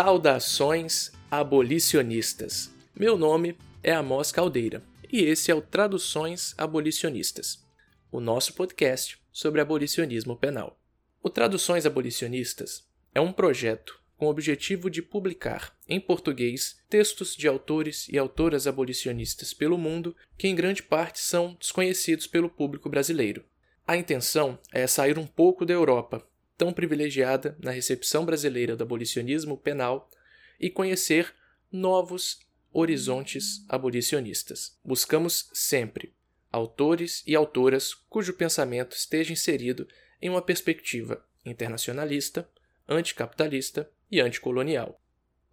[0.00, 2.72] Saudações abolicionistas.
[2.94, 4.80] Meu nome é Amos Caldeira
[5.12, 7.66] e esse é o Traduções Abolicionistas,
[8.08, 10.80] o nosso podcast sobre abolicionismo penal.
[11.20, 17.48] O Traduções Abolicionistas é um projeto com o objetivo de publicar em português textos de
[17.48, 23.44] autores e autoras abolicionistas pelo mundo que em grande parte são desconhecidos pelo público brasileiro.
[23.84, 26.24] A intenção é sair um pouco da Europa
[26.58, 30.10] tão privilegiada na recepção brasileira do abolicionismo penal
[30.58, 31.32] e conhecer
[31.70, 32.40] novos
[32.72, 34.76] horizontes abolicionistas.
[34.84, 36.12] Buscamos sempre
[36.50, 39.86] autores e autoras cujo pensamento esteja inserido
[40.20, 42.48] em uma perspectiva internacionalista,
[42.88, 45.00] anticapitalista e anticolonial.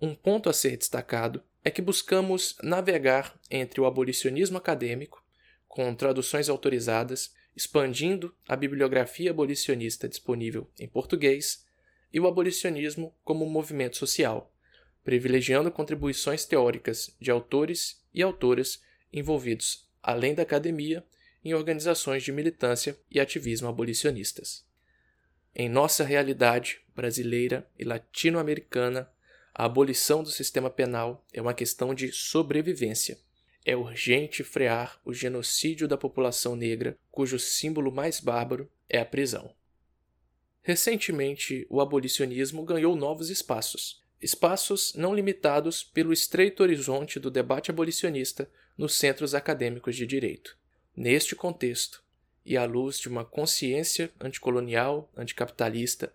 [0.02, 5.24] Um ponto a ser destacado é que buscamos navegar entre o abolicionismo acadêmico,
[5.68, 11.66] com traduções autorizadas expandindo a bibliografia abolicionista disponível em português
[12.12, 14.54] e o abolicionismo como movimento social,
[15.04, 21.06] privilegiando contribuições teóricas de autores e autoras envolvidos, além da academia,
[21.44, 24.66] em organizações de militância e ativismo abolicionistas.
[25.54, 29.10] Em nossa realidade brasileira e latino-americana,
[29.54, 33.18] a abolição do sistema penal é uma questão de sobrevivência
[33.66, 39.52] é urgente frear o genocídio da população negra, cujo símbolo mais bárbaro é a prisão.
[40.62, 48.50] Recentemente, o abolicionismo ganhou novos espaços, espaços não limitados pelo estreito horizonte do debate abolicionista
[48.78, 50.56] nos centros acadêmicos de direito.
[50.96, 52.04] Neste contexto,
[52.46, 56.14] e à luz de uma consciência anticolonial, anticapitalista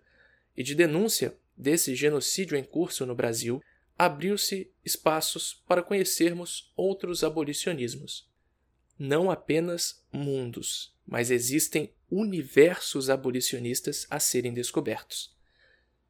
[0.55, 3.61] e de denúncia desse genocídio em curso no Brasil,
[4.03, 8.27] abriu-se espaços para conhecermos outros abolicionismos.
[8.97, 15.37] Não apenas mundos, mas existem universos abolicionistas a serem descobertos.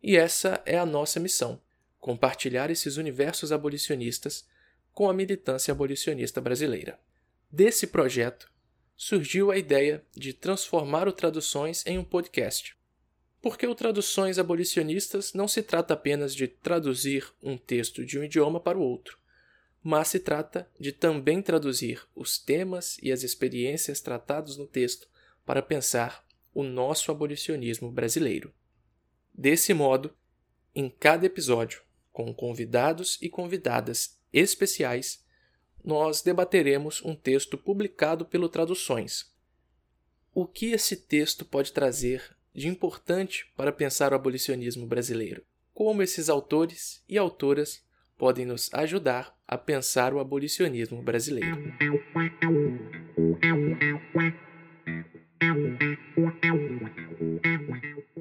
[0.01, 1.61] E essa é a nossa missão:
[1.99, 4.47] compartilhar esses universos abolicionistas
[4.93, 6.97] com a militância abolicionista brasileira.
[7.51, 8.49] Desse projeto
[8.95, 12.73] surgiu a ideia de transformar o Traduções em um podcast,
[13.41, 18.59] porque o Traduções Abolicionistas não se trata apenas de traduzir um texto de um idioma
[18.59, 19.17] para o outro,
[19.83, 25.07] mas se trata de também traduzir os temas e as experiências tratados no texto
[25.43, 28.53] para pensar o nosso abolicionismo brasileiro.
[29.33, 30.13] Desse modo,
[30.75, 31.81] em cada episódio,
[32.11, 35.25] com convidados e convidadas especiais,
[35.83, 39.31] nós debateremos um texto publicado pelo Traduções.
[40.33, 45.43] O que esse texto pode trazer de importante para pensar o abolicionismo brasileiro.
[45.73, 47.83] Como esses autores e autoras
[48.17, 51.57] podem nos ajudar a pensar o abolicionismo brasileiro.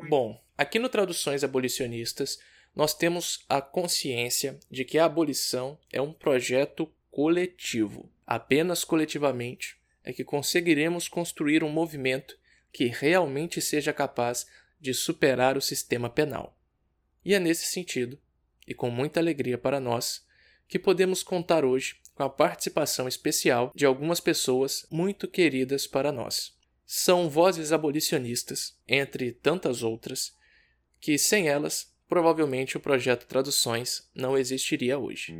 [0.08, 2.38] Bom, aqui no Traduções Abolicionistas,
[2.74, 8.10] nós temos a consciência de que a abolição é um projeto coletivo.
[8.26, 12.39] Apenas coletivamente é que conseguiremos construir um movimento
[12.72, 14.46] que realmente seja capaz
[14.80, 16.56] de superar o sistema penal.
[17.24, 18.18] E é nesse sentido,
[18.66, 20.24] e com muita alegria para nós,
[20.66, 26.56] que podemos contar hoje com a participação especial de algumas pessoas muito queridas para nós.
[26.86, 30.36] São vozes abolicionistas, entre tantas outras,
[31.00, 35.34] que sem elas, provavelmente o projeto Traduções não existiria hoje.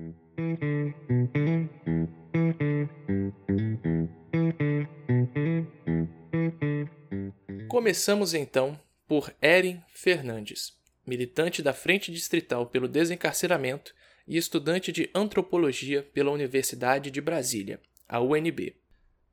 [7.71, 8.77] Começamos então
[9.07, 10.77] por Erin Fernandes,
[11.07, 13.95] militante da Frente Distrital pelo Desencarceramento
[14.27, 18.77] e estudante de antropologia pela Universidade de Brasília, a UNB.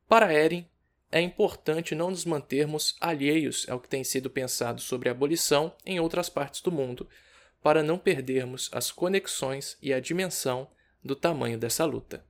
[0.08, 0.68] Para Erin,
[1.12, 6.00] é importante não nos mantermos alheios ao que tem sido pensado sobre a abolição em
[6.00, 7.09] outras partes do mundo,
[7.64, 10.69] para não perdermos as conexões e a dimensão
[11.04, 12.24] do tamanho dessa luta.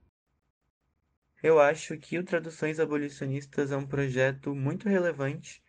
[1.42, 5.62] Eu acho que o Traduções Abolicionistas é um projeto muito relevante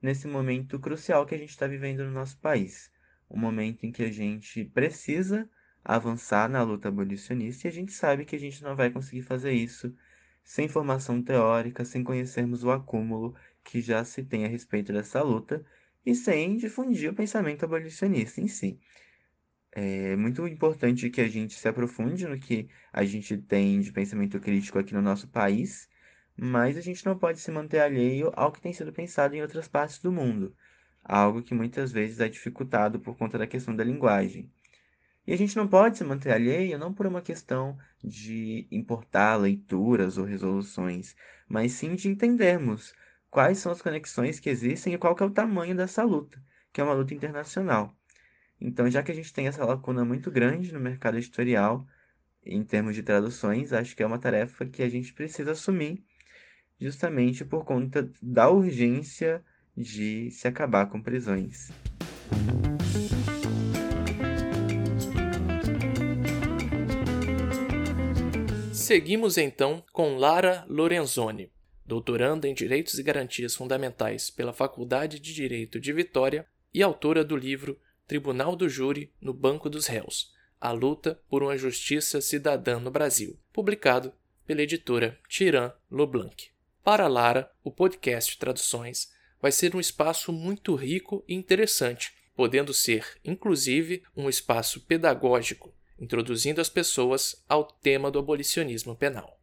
[0.00, 2.90] nesse momento crucial que a gente está vivendo no nosso país.
[3.30, 5.48] Um momento em que a gente precisa
[5.84, 9.52] avançar na luta abolicionista e a gente sabe que a gente não vai conseguir fazer
[9.52, 9.94] isso
[10.42, 13.34] sem formação teórica, sem conhecermos o acúmulo
[13.64, 15.64] que já se tem a respeito dessa luta
[16.04, 18.78] e sem difundir o pensamento abolicionista em si.
[19.72, 24.40] É muito importante que a gente se aprofunde no que a gente tem de pensamento
[24.40, 25.88] crítico aqui no nosso país
[26.36, 29.66] mas a gente não pode se manter alheio ao que tem sido pensado em outras
[29.66, 30.54] partes do mundo,
[31.02, 34.50] algo que muitas vezes é dificultado por conta da questão da linguagem.
[35.26, 40.18] E a gente não pode se manter alheio não por uma questão de importar leituras
[40.18, 41.16] ou resoluções,
[41.48, 42.94] mas sim de entendermos
[43.30, 46.40] quais são as conexões que existem e qual é o tamanho dessa luta,
[46.72, 47.96] que é uma luta internacional.
[48.60, 51.86] Então, já que a gente tem essa lacuna muito grande no mercado editorial,
[52.44, 56.04] em termos de traduções, acho que é uma tarefa que a gente precisa assumir,
[56.80, 59.42] justamente por conta da urgência
[59.76, 61.70] de se acabar com prisões.
[68.72, 71.50] Seguimos então com Lara Lorenzoni,
[71.84, 77.36] doutoranda em Direitos e Garantias Fundamentais pela Faculdade de Direito de Vitória e autora do
[77.36, 82.90] livro Tribunal do Júri no Banco dos Réus A Luta por uma Justiça Cidadã no
[82.90, 84.12] Brasil, publicado
[84.46, 86.55] pela editora Tiran Leblanc.
[86.86, 89.12] Para Lara, o podcast Traduções
[89.42, 96.60] vai ser um espaço muito rico e interessante, podendo ser, inclusive, um espaço pedagógico introduzindo
[96.60, 99.36] as pessoas ao tema do abolicionismo penal.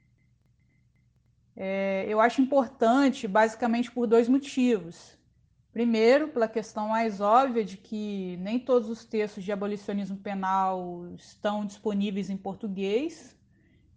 [1.53, 5.17] É, eu acho importante, basicamente, por dois motivos.
[5.73, 11.65] Primeiro, pela questão mais óbvia de que nem todos os textos de abolicionismo penal estão
[11.65, 13.35] disponíveis em português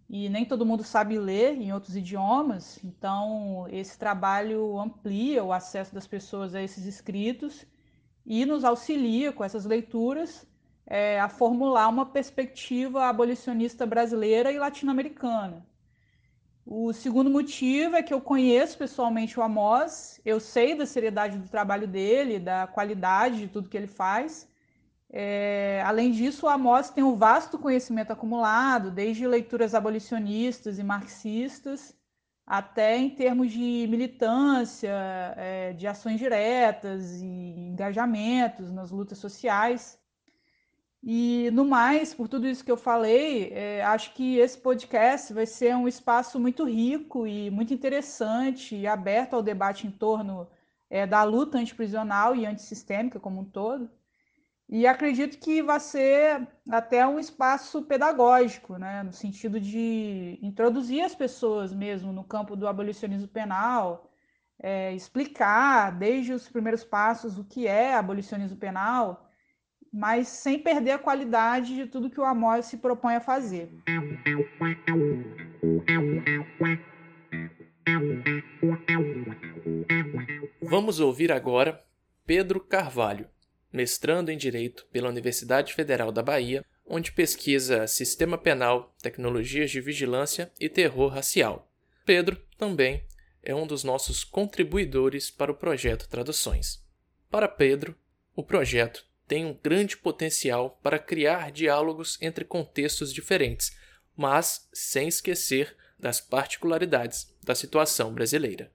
[0.09, 5.95] e nem todo mundo sabe ler em outros idiomas, então esse trabalho amplia o acesso
[5.95, 7.67] das pessoas a esses escritos
[8.25, 10.47] e nos auxilia com essas leituras
[10.87, 15.67] é, a formular uma perspectiva abolicionista brasileira e latino-americana.
[16.65, 21.49] O segundo motivo é que eu conheço pessoalmente o Amos, eu sei da seriedade do
[21.49, 24.49] trabalho dele, da qualidade de tudo que ele faz.
[25.19, 31.97] É, além disso, o Amos tem um vasto conhecimento acumulado, desde leituras abolicionistas e marxistas,
[32.47, 34.93] até em termos de militância,
[35.39, 39.99] é, de ações diretas e engajamentos nas lutas sociais.
[41.03, 45.47] E no mais, por tudo isso que eu falei, é, acho que esse podcast vai
[45.47, 50.47] ser um espaço muito rico e muito interessante e aberto ao debate em torno
[50.91, 53.91] é, da luta antiprisional e antissistêmica como um todo.
[54.69, 61.15] E acredito que vai ser até um espaço pedagógico, né, no sentido de introduzir as
[61.15, 64.11] pessoas mesmo no campo do abolicionismo penal,
[64.61, 69.27] é, explicar desde os primeiros passos o que é abolicionismo penal
[69.99, 73.73] mas sem perder a qualidade de tudo que o Amós se propõe a fazer.
[80.63, 81.83] Vamos ouvir agora
[82.27, 83.27] Pedro Carvalho,
[83.77, 90.51] mestrando em Direito pela Universidade Federal da Bahia, onde pesquisa sistema penal, tecnologias de vigilância
[90.59, 91.71] e terror racial.
[92.07, 93.05] Pedro também
[93.43, 96.83] é um dos nossos contribuidores para o projeto Traduções.
[97.31, 97.95] Para Pedro,
[98.35, 103.77] o projeto tem um grande potencial para criar diálogos entre contextos diferentes,
[104.17, 108.73] mas sem esquecer das particularidades da situação brasileira.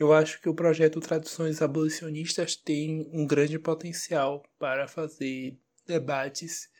[0.00, 6.70] Eu acho que o projeto Traduções Abolicionistas tem um grande potencial para fazer debates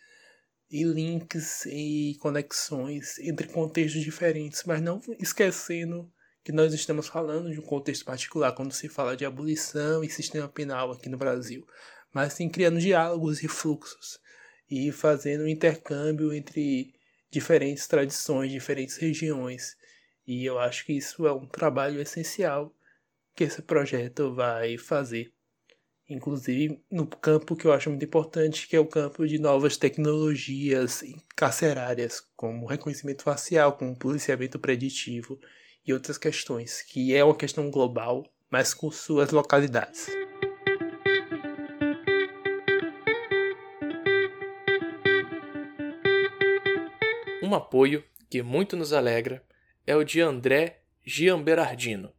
[0.70, 6.10] e links e conexões entre contextos diferentes, mas não esquecendo
[6.42, 10.48] que nós estamos falando de um contexto particular quando se fala de abolição e sistema
[10.48, 11.66] penal aqui no Brasil,
[12.14, 14.18] mas sim criando diálogos e fluxos
[14.70, 16.94] e fazendo um intercâmbio entre
[17.30, 19.76] diferentes tradições, diferentes regiões.
[20.26, 22.74] E eu acho que isso é um trabalho essencial
[23.40, 25.32] que esse projeto vai fazer.
[26.06, 31.02] Inclusive no campo que eu acho muito importante, que é o campo de novas tecnologias
[31.34, 35.40] carcerárias, como reconhecimento facial, como policiamento preditivo
[35.86, 40.08] e outras questões, que é uma questão global, mas com suas localidades.
[47.42, 49.42] Um apoio que muito nos alegra
[49.86, 52.12] é o de André Giamberardino,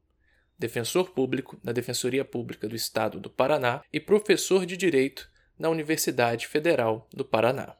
[0.61, 5.27] defensor público na Defensoria Pública do Estado do Paraná e professor de Direito
[5.57, 7.75] na Universidade Federal do Paraná.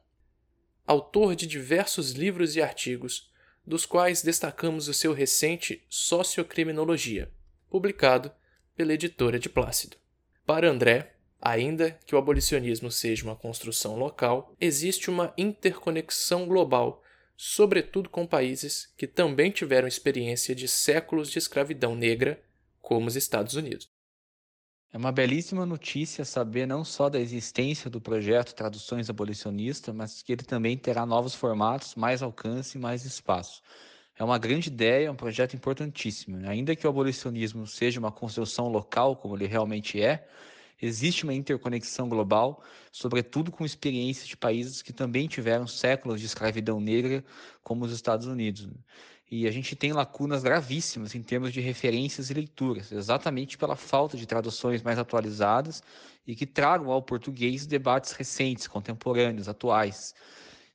[0.84, 3.30] Autor de diversos livros e artigos
[3.64, 7.30] dos quais destacamos o seu recente Sociocriminologia,
[7.70, 8.32] publicado
[8.74, 9.96] pela editora de Plácido.
[10.44, 17.00] Para André, ainda que o abolicionismo seja uma construção local, existe uma interconexão global,
[17.36, 22.42] sobretudo com países que também tiveram experiência de séculos de escravidão negra,
[22.82, 23.90] como os Estados Unidos.
[24.92, 30.32] É uma belíssima notícia saber não só da existência do projeto Traduções Abolicionistas, mas que
[30.32, 33.62] ele também terá novos formatos, mais alcance e mais espaço.
[34.18, 36.46] É uma grande ideia, um projeto importantíssimo.
[36.46, 40.28] Ainda que o abolicionismo seja uma construção local, como ele realmente é,
[40.80, 46.78] existe uma interconexão global, sobretudo com experiências de países que também tiveram séculos de escravidão
[46.80, 47.24] negra,
[47.62, 48.68] como os Estados Unidos.
[49.34, 54.14] E a gente tem lacunas gravíssimas em termos de referências e leituras, exatamente pela falta
[54.14, 55.82] de traduções mais atualizadas
[56.26, 60.14] e que tragam ao português debates recentes, contemporâneos, atuais.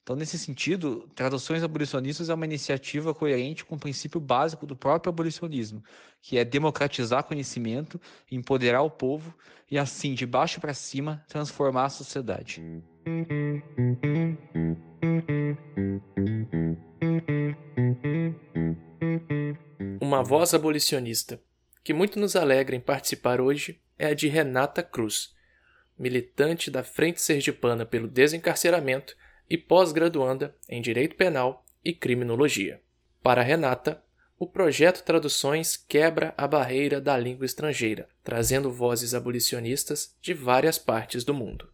[0.08, 5.10] Então, nesse sentido, Traduções Abolicionistas é uma iniciativa coerente com o princípio básico do próprio
[5.10, 5.84] abolicionismo,
[6.22, 8.00] que é democratizar conhecimento,
[8.32, 9.36] empoderar o povo
[9.70, 12.64] e, assim, de baixo para cima, transformar a sociedade.
[20.00, 21.38] Uma voz abolicionista
[21.84, 25.36] que muito nos alegra em participar hoje é a de Renata Cruz,
[26.00, 29.14] militante da Frente Sergipana pelo Desencarceramento
[29.50, 32.82] e pós-graduanda em Direito Penal e Criminologia.
[33.22, 34.04] Para Renata,
[34.40, 41.24] o projeto Traduções quebra a barreira da língua estrangeira, trazendo vozes abolicionistas de várias partes
[41.24, 41.68] do mundo.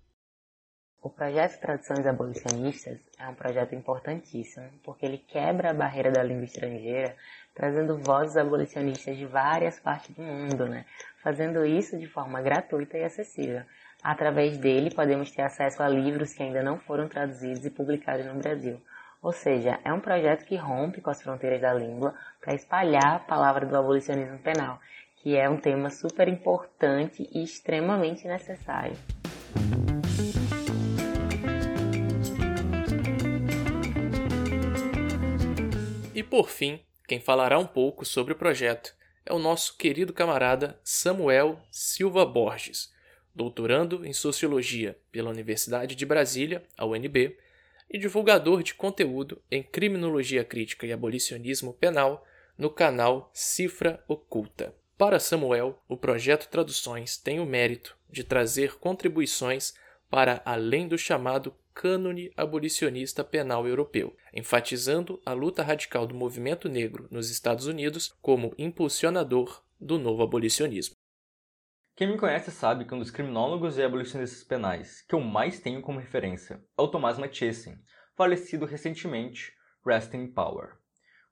[1.02, 6.46] O projeto Traduções Abolicionistas é um projeto importantíssimo, porque ele quebra a barreira da língua
[6.46, 7.14] estrangeira,
[7.54, 10.86] trazendo vozes abolicionistas de várias partes do mundo, né?
[11.22, 13.64] fazendo isso de forma gratuita e acessível.
[14.04, 18.34] Através dele, podemos ter acesso a livros que ainda não foram traduzidos e publicados no
[18.34, 18.82] Brasil.
[19.22, 23.20] Ou seja, é um projeto que rompe com as fronteiras da língua para espalhar a
[23.20, 24.78] palavra do abolicionismo penal,
[25.16, 28.98] que é um tema super importante e extremamente necessário.
[36.14, 38.94] E por fim, quem falará um pouco sobre o projeto
[39.26, 42.93] é o nosso querido camarada Samuel Silva Borges
[43.34, 47.38] doutorando em Sociologia pela Universidade de Brasília, a UNB,
[47.90, 52.26] e divulgador de conteúdo em Criminologia Crítica e Abolicionismo Penal
[52.58, 54.74] no canal Cifra Oculta.
[54.98, 59.74] Para Samuel, o projeto Traduções tem o mérito de trazer contribuições
[60.10, 67.08] para além do chamado cânone abolicionista penal europeu, enfatizando a luta radical do movimento negro
[67.10, 70.96] nos Estados Unidos como impulsionador do novo abolicionismo.
[71.96, 75.80] Quem me conhece sabe que um dos criminólogos e abolicionistas penais que eu mais tenho
[75.80, 77.78] como referência é o Thomas Mathiesen,
[78.16, 79.54] falecido recentemente,
[79.86, 80.72] Rest in Power.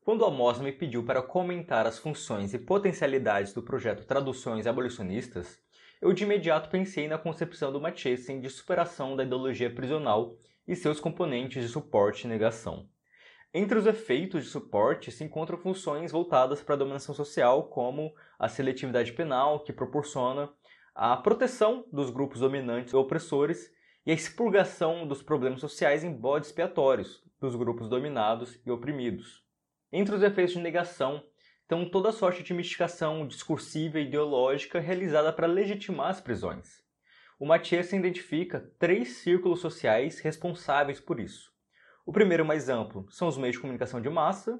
[0.02, 5.60] Quando a Mosa me pediu para comentar as funções e potencialidades do projeto Traduções Abolicionistas,
[6.00, 10.38] eu de imediato pensei na concepção do Mathiesen de superação da ideologia prisional
[10.68, 12.88] e seus componentes de suporte e negação.
[13.54, 18.48] Entre os efeitos de suporte se encontram funções voltadas para a dominação social, como a
[18.48, 20.50] seletividade penal, que proporciona
[20.96, 23.70] a proteção dos grupos dominantes e opressores
[24.06, 29.44] e a expurgação dos problemas sociais em bodes expiatórios dos grupos dominados e oprimidos.
[29.92, 31.22] Entre os efeitos de negação
[31.62, 36.82] estão toda sorte de mistificação discursiva e ideológica realizada para legitimar as prisões.
[37.38, 41.51] O Mathias identifica três círculos sociais responsáveis por isso.
[42.06, 44.60] O primeiro, mais amplo, são os meios de comunicação de massa.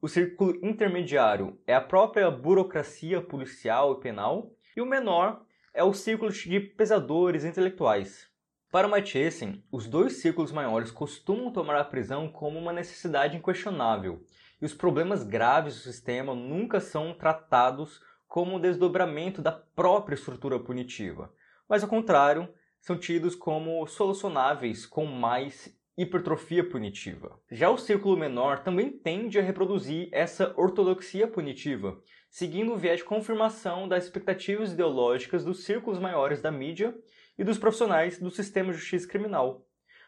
[0.00, 4.50] O círculo intermediário é a própria burocracia policial e penal.
[4.76, 8.30] E o menor é o círculo de pesadores intelectuais.
[8.72, 14.24] Para Mathiesen, os dois círculos maiores costumam tomar a prisão como uma necessidade inquestionável,
[14.60, 20.58] e os problemas graves do sistema nunca são tratados como um desdobramento da própria estrutura
[20.58, 21.30] punitiva,
[21.68, 22.48] mas ao contrário,
[22.80, 27.38] são tidos como solucionáveis com mais hipertrofia punitiva.
[27.50, 33.04] Já o círculo menor também tende a reproduzir essa ortodoxia punitiva, seguindo o viés de
[33.04, 36.94] confirmação das expectativas ideológicas dos círculos maiores da mídia
[37.38, 39.66] e dos profissionais do sistema de justiça criminal.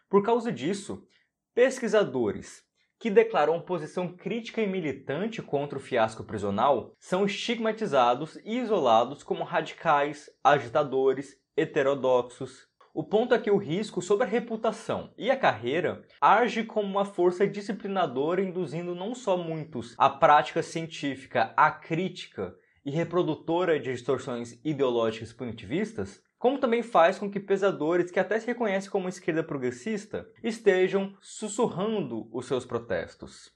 [0.09, 1.07] Por causa disso,
[1.55, 2.65] pesquisadores
[2.99, 9.45] que declaram posição crítica e militante contra o fiasco prisional são estigmatizados e isolados como
[9.45, 16.05] radicais, agitadores, heterodoxos, o ponto é que o risco sobre a reputação e a carreira
[16.21, 22.93] age como uma força disciplinadora, induzindo não só muitos à prática científica, à crítica e
[22.93, 28.89] reprodutora de distorções ideológicas punitivistas, como também faz com que pesadores que até se reconhecem
[28.89, 33.53] como esquerda progressista estejam sussurrando os seus protestos.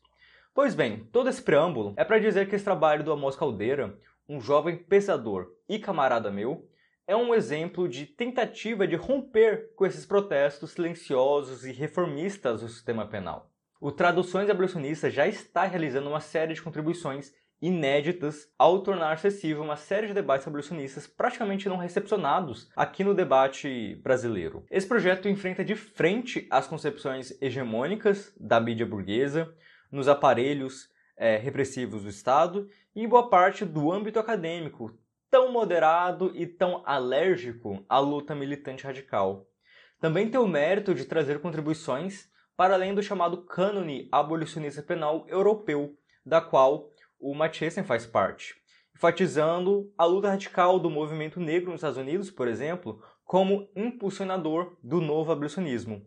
[0.53, 3.97] Pois bem, todo esse preâmbulo é para dizer que esse trabalho do Amos Caldeira,
[4.29, 6.68] um jovem pesador e camarada meu,
[7.09, 13.07] é um exemplo de tentativa de romper com esses protestos silenciosos e reformistas do sistema
[13.07, 13.51] penal.
[13.81, 19.75] O Traduções Abolicionistas já está realizando uma série de contribuições inéditas ao tornar acessível uma
[19.75, 24.67] série de debates abolicionistas praticamente não recepcionados aqui no debate brasileiro.
[24.71, 29.51] Esse projeto enfrenta de frente as concepções hegemônicas da mídia burguesa,
[29.91, 34.95] nos aparelhos é, repressivos do Estado e em boa parte do âmbito acadêmico,
[35.31, 39.47] tão moderado e tão alérgico à luta militante radical.
[40.01, 45.97] Também tem o mérito de trazer contribuições para além do chamado cânone abolicionista penal europeu,
[46.25, 48.55] da qual o Mathiesen faz parte,
[48.95, 55.01] enfatizando a luta radical do movimento negro nos Estados Unidos, por exemplo, como impulsionador do
[55.01, 56.05] novo abolicionismo.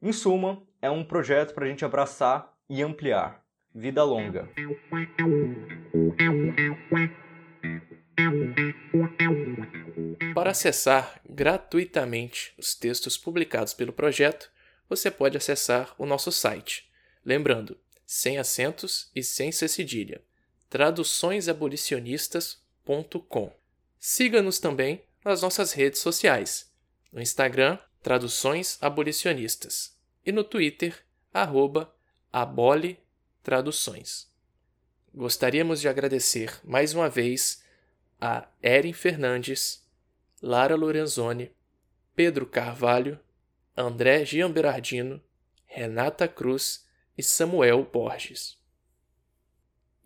[0.00, 3.44] Em suma, é um projeto para a gente abraçar e ampliar.
[3.74, 4.48] Vida longa.
[10.34, 14.50] Para acessar gratuitamente os textos publicados pelo projeto,
[14.88, 16.90] você pode acessar o nosso site.
[17.24, 20.20] Lembrando, sem acentos e sem cedilha,
[20.68, 23.52] traduçõesabolicionistas.com.
[23.98, 26.70] Siga-nos também nas nossas redes sociais,
[27.12, 31.94] no Instagram, Traduções Abolicionistas, e no Twitter, arroba.
[35.14, 37.61] Gostaríamos de agradecer mais uma vez
[38.22, 39.84] a Erin Fernandes,
[40.40, 41.50] Lara Lorenzoni,
[42.14, 43.18] Pedro Carvalho,
[43.76, 45.20] André Giamberardino,
[45.66, 46.86] Renata Cruz
[47.18, 48.56] e Samuel Borges.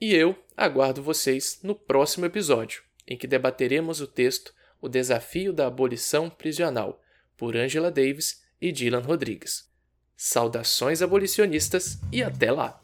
[0.01, 5.67] E eu aguardo vocês no próximo episódio, em que debateremos o texto O Desafio da
[5.67, 7.03] Abolição Prisional,
[7.37, 9.71] por Angela Davis e Dylan Rodrigues.
[10.17, 12.83] Saudações abolicionistas e até lá!